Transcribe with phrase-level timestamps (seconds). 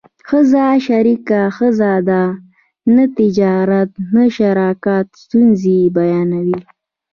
[0.27, 1.69] ښځه شریکه ښه
[2.09, 2.23] ده
[2.95, 6.59] نه تجارت د شراکت ستونزې بیانوي